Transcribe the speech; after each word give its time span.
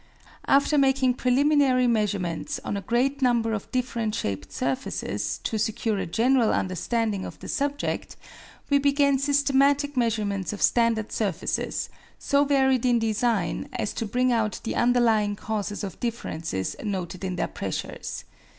After 0.47 0.79
making 0.79 1.13
preliminary 1.13 1.85
measurements 1.85 2.59
on 2.65 2.75
a 2.75 2.81
great 2.81 3.21
number 3.21 3.53
of 3.53 3.69
different 3.71 4.15
shaped 4.15 4.51
surfaces, 4.51 5.39
to 5.43 5.59
secure 5.59 5.99
a 5.99 6.07
general 6.07 6.51
understanding 6.51 7.23
of 7.23 7.37
the 7.37 7.47
subject, 7.47 8.15
we 8.71 8.79
began 8.79 9.19
systematic 9.19 9.95
measurements 9.95 10.53
of 10.53 10.61
standard 10.63 11.11
surfaces, 11.11 11.87
so 12.17 12.43
varied 12.45 12.83
in 12.83 12.97
design 12.97 13.69
as 13.73 13.93
to 13.93 14.07
bring 14.07 14.31
out 14.31 14.59
the 14.63 14.75
underlying 14.75 15.35
causes 15.35 15.83
of 15.83 15.99
differences 15.99 16.75
noted 16.83 17.23
in 17.23 17.35
their 17.35 17.47
pressures. 17.47 18.23